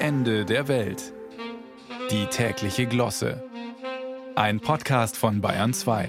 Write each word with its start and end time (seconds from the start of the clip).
Ende 0.00 0.44
der 0.44 0.68
Welt. 0.68 1.12
Die 2.12 2.26
tägliche 2.26 2.86
Glosse. 2.86 3.42
Ein 4.36 4.60
Podcast 4.60 5.16
von 5.16 5.40
Bayern 5.40 5.74
2. 5.74 6.08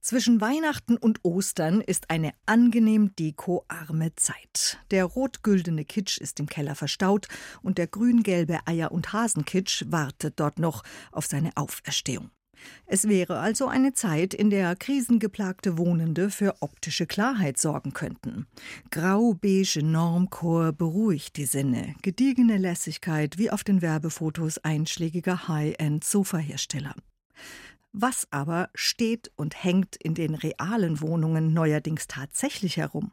Zwischen 0.00 0.40
Weihnachten 0.40 0.96
und 0.96 1.18
Ostern 1.22 1.82
ist 1.82 2.08
eine 2.08 2.32
angenehm 2.46 3.14
dekoarme 3.14 4.14
Zeit. 4.14 4.78
Der 4.90 5.04
rot-güldene 5.04 5.84
Kitsch 5.84 6.16
ist 6.16 6.40
im 6.40 6.46
Keller 6.46 6.74
verstaut 6.74 7.28
und 7.60 7.76
der 7.76 7.86
grün-gelbe 7.86 8.60
Eier- 8.66 8.92
und 8.92 9.12
Hasenkitsch 9.12 9.84
wartet 9.88 10.40
dort 10.40 10.58
noch 10.58 10.82
auf 11.12 11.26
seine 11.26 11.50
Auferstehung. 11.54 12.30
Es 12.86 13.08
wäre 13.08 13.38
also 13.38 13.66
eine 13.66 13.92
Zeit, 13.92 14.34
in 14.34 14.50
der 14.50 14.76
krisengeplagte 14.76 15.78
Wohnende 15.78 16.30
für 16.30 16.56
optische 16.60 17.06
Klarheit 17.06 17.58
sorgen 17.58 17.92
könnten. 17.92 18.46
Grau-beige 18.90 19.82
Normcore 19.82 20.72
beruhigt 20.72 21.36
die 21.36 21.46
Sinne, 21.46 21.94
gediegene 22.02 22.58
Lässigkeit 22.58 23.38
wie 23.38 23.50
auf 23.50 23.64
den 23.64 23.82
Werbefotos 23.82 24.58
einschlägiger 24.58 25.48
High-End-Sofahersteller. 25.48 26.94
Was 27.92 28.28
aber 28.30 28.68
steht 28.74 29.32
und 29.36 29.64
hängt 29.64 29.96
in 29.96 30.14
den 30.14 30.34
realen 30.34 31.00
Wohnungen 31.00 31.54
neuerdings 31.54 32.06
tatsächlich 32.06 32.76
herum? 32.76 33.10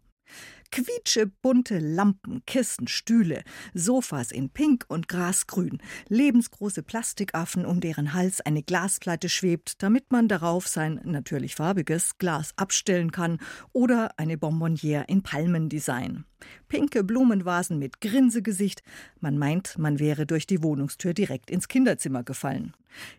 Quietschebunte 0.74 1.78
Lampen, 1.78 2.42
Kissen, 2.48 2.88
Stühle, 2.88 3.44
Sofas 3.76 4.32
in 4.32 4.50
Pink 4.50 4.86
und 4.88 5.08
Grasgrün, 5.08 5.78
lebensgroße 6.10 6.82
Plastikaffen, 6.82 7.64
um 7.64 7.80
deren 7.80 8.16
Hals 8.16 8.42
eine 8.42 8.64
Glasplatte 8.64 9.30
schwebt, 9.30 9.84
damit 9.84 10.12
man 10.12 10.28
darauf 10.28 10.68
sein 10.68 11.00
natürlich 11.04 11.54
farbiges 11.54 12.18
Glas 12.18 12.54
abstellen 12.56 13.12
kann, 13.12 13.38
oder 13.72 14.18
eine 14.18 14.36
Bonbonniere 14.36 15.06
in 15.08 15.22
Palmendesign. 15.22 16.26
Pinke 16.70 17.04
Blumenvasen 17.04 17.78
mit 17.78 18.02
Grinsegesicht, 18.02 18.82
man 19.20 19.38
meint, 19.38 19.78
man 19.78 20.00
wäre 20.00 20.26
durch 20.26 20.48
die 20.48 20.64
Wohnungstür 20.64 21.14
direkt 21.14 21.52
ins 21.52 21.68
Kinderzimmer 21.68 22.24
gefallen. 22.24 22.74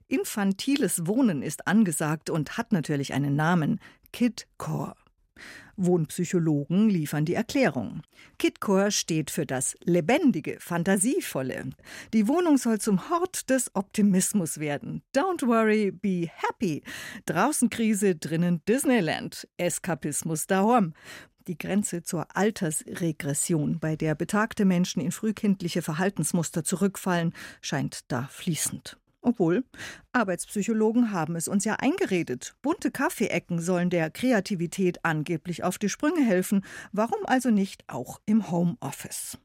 Infantiles 0.08 1.06
Wohnen 1.06 1.40
ist 1.40 1.68
angesagt 1.68 2.30
und 2.30 2.58
hat 2.58 2.72
natürlich 2.72 3.14
einen 3.14 3.36
Namen, 3.36 3.78
Kidcore. 4.12 4.96
Wohnpsychologen 5.76 6.88
liefern 6.88 7.24
die 7.24 7.34
Erklärung. 7.34 8.02
Kitcore 8.38 8.90
steht 8.90 9.30
für 9.30 9.46
das 9.46 9.76
Lebendige, 9.82 10.56
Fantasievolle. 10.60 11.70
Die 12.12 12.28
Wohnung 12.28 12.58
soll 12.58 12.80
zum 12.80 13.10
Hort 13.10 13.50
des 13.50 13.74
Optimismus 13.74 14.58
werden. 14.58 15.02
Don't 15.14 15.46
worry, 15.46 15.90
be 15.90 16.28
happy. 16.32 16.82
Draußen 17.26 17.70
Krise, 17.70 18.14
drinnen 18.14 18.62
Disneyland. 18.68 19.48
Eskapismus 19.56 20.46
daheim. 20.46 20.94
Die 21.46 21.58
Grenze 21.58 22.02
zur 22.02 22.34
Altersregression, 22.34 23.78
bei 23.78 23.96
der 23.96 24.14
betagte 24.14 24.64
Menschen 24.64 25.02
in 25.02 25.12
frühkindliche 25.12 25.82
Verhaltensmuster 25.82 26.64
zurückfallen, 26.64 27.34
scheint 27.60 28.10
da 28.10 28.28
fließend. 28.30 28.96
Obwohl, 29.24 29.64
Arbeitspsychologen 30.12 31.10
haben 31.10 31.34
es 31.34 31.48
uns 31.48 31.64
ja 31.64 31.76
eingeredet. 31.76 32.54
Bunte 32.60 32.90
Kaffeeecken 32.90 33.58
sollen 33.58 33.88
der 33.88 34.10
Kreativität 34.10 35.02
angeblich 35.02 35.64
auf 35.64 35.78
die 35.78 35.88
Sprünge 35.88 36.22
helfen. 36.22 36.62
Warum 36.92 37.24
also 37.24 37.50
nicht 37.50 37.84
auch 37.88 38.20
im 38.26 38.50
Homeoffice? 38.50 39.38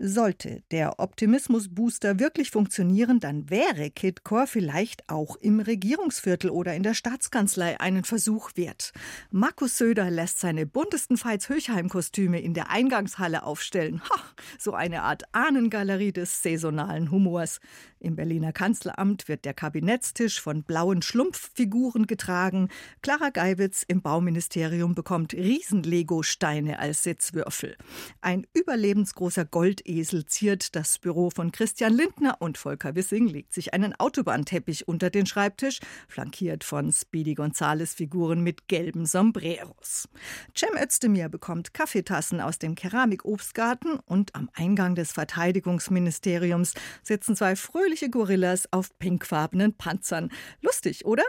Sollte 0.00 0.62
der 0.70 1.00
Optimismus-Booster 1.00 2.20
wirklich 2.20 2.52
funktionieren, 2.52 3.18
dann 3.18 3.50
wäre 3.50 3.90
Kidcore 3.90 4.46
vielleicht 4.46 5.08
auch 5.08 5.34
im 5.34 5.58
Regierungsviertel 5.58 6.50
oder 6.50 6.74
in 6.76 6.84
der 6.84 6.94
Staatskanzlei 6.94 7.80
einen 7.80 8.04
Versuch 8.04 8.52
wert. 8.54 8.92
Markus 9.32 9.76
Söder 9.76 10.08
lässt 10.08 10.38
seine 10.38 10.66
buntesten 10.66 11.16
Veits-Höchheim-Kostüme 11.16 12.40
in 12.40 12.54
der 12.54 12.70
Eingangshalle 12.70 13.42
aufstellen. 13.42 14.00
Ha, 14.08 14.22
so 14.56 14.72
eine 14.72 15.02
Art 15.02 15.24
Ahnengalerie 15.32 16.12
des 16.12 16.44
saisonalen 16.44 17.10
Humors. 17.10 17.58
Im 18.00 18.14
Berliner 18.14 18.52
Kanzleramt 18.52 19.26
wird 19.26 19.44
der 19.44 19.54
Kabinettstisch 19.54 20.40
von 20.40 20.62
blauen 20.62 21.02
Schlumpffiguren 21.02 22.06
getragen. 22.06 22.68
Clara 23.02 23.30
Geiwitz 23.30 23.84
im 23.86 24.02
Bauministerium 24.02 24.94
bekommt 24.94 25.34
Riesen-Lego-Steine 25.34 26.78
als 26.78 27.02
Sitzwürfel. 27.02 27.76
Ein 28.20 28.46
überlebensgroßer 28.54 29.44
Goldesel 29.44 30.26
ziert 30.26 30.76
das 30.76 30.98
Büro 30.98 31.30
von 31.30 31.50
Christian 31.50 31.92
Lindner 31.92 32.36
und 32.38 32.56
Volker 32.56 32.94
Wissing 32.94 33.26
legt 33.26 33.52
sich 33.52 33.74
einen 33.74 33.98
Autobahnteppich 33.98 34.86
unter 34.86 35.10
den 35.10 35.26
Schreibtisch, 35.26 35.80
flankiert 36.06 36.62
von 36.62 36.92
Speedy 36.92 37.34
Gonzales-Figuren 37.34 38.42
mit 38.42 38.68
gelben 38.68 39.06
Sombreros. 39.06 40.08
Cem 40.56 40.80
Özdemir 40.80 41.28
bekommt 41.28 41.74
Kaffeetassen 41.74 42.40
aus 42.40 42.60
dem 42.60 42.76
Keramikobstgarten 42.76 43.98
und 44.06 44.36
am 44.36 44.48
Eingang 44.54 44.94
des 44.94 45.10
Verteidigungsministeriums 45.10 46.74
sitzen 47.02 47.34
zwei 47.34 47.56
fröhliche 47.56 47.87
fröhliche 47.88 48.10
Gorillas 48.10 48.70
auf 48.70 48.98
pinkfarbenen 48.98 49.72
Panzern. 49.72 50.30
Lustig, 50.60 51.06
oder? 51.06 51.22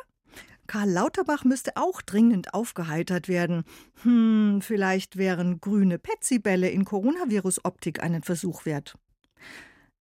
Karl 0.68 0.90
Lauterbach 0.90 1.46
müsste 1.46 1.78
auch 1.78 2.02
dringend 2.02 2.53
aufgeheitert 2.53 3.30
werden. 3.30 3.64
Hm, 4.03 4.59
vielleicht 4.62 5.16
wären 5.16 5.62
grüne 5.62 6.00
Petsybälle 6.00 6.70
in 6.70 6.84
Coronavirus-Optik 6.84 8.03
einen 8.03 8.24
Versuch 8.24 8.66
wert. 8.66 8.97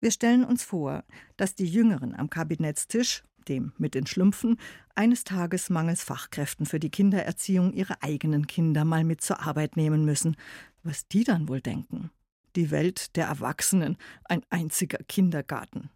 Wir 0.00 0.10
stellen 0.10 0.44
uns 0.44 0.64
vor, 0.64 1.04
dass 1.36 1.54
die 1.54 1.64
Jüngeren 1.64 2.16
am 2.16 2.28
Kabinettstisch, 2.28 3.22
dem 3.46 3.72
mit 3.78 3.94
den 3.94 4.08
Schlümpfen, 4.08 4.58
eines 4.96 5.22
Tages 5.22 5.70
mangels 5.70 6.02
Fachkräften 6.02 6.66
für 6.66 6.80
die 6.80 6.90
Kindererziehung 6.90 7.72
ihre 7.72 8.02
eigenen 8.02 8.48
Kinder 8.48 8.84
mal 8.84 9.04
mit 9.04 9.20
zur 9.20 9.46
Arbeit 9.46 9.76
nehmen 9.76 10.04
müssen. 10.04 10.36
Was 10.82 11.06
die 11.06 11.22
dann 11.22 11.48
wohl 11.48 11.60
denken? 11.60 12.10
Die 12.56 12.72
Welt 12.72 13.14
der 13.14 13.26
Erwachsenen, 13.28 13.96
ein 14.24 14.42
einziger 14.50 14.98
Kindergarten. 15.06 15.90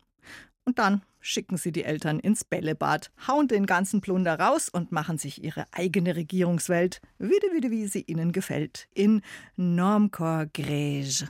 Und 0.65 0.79
dann 0.79 1.03
schicken 1.21 1.57
sie 1.57 1.73
die 1.73 1.85
Eltern 1.85 2.21
ins 2.21 2.45
Bällebad, 2.45 3.11
hauen 3.27 3.49
den 3.49 3.67
ganzen 3.67 4.01
Plunder 4.01 4.39
raus 4.39 4.69
und 4.69 4.93
machen 4.93 5.19
sich 5.19 5.43
ihre 5.43 5.67
eigene 5.73 6.17
Regierungswelt, 6.17 7.01
wieder, 7.19 7.53
wieder, 7.53 7.71
wie 7.71 7.87
sie 7.87 8.03
ihnen 8.03 8.33
gefällt, 8.33 8.89
in 8.95 9.23
Normcore 9.57 10.51
Grège. 10.55 11.29